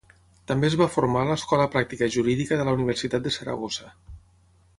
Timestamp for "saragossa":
3.37-3.93